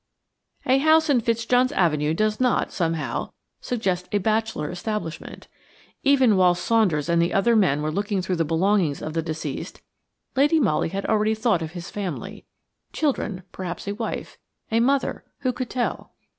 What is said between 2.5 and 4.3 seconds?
somehow, suggest a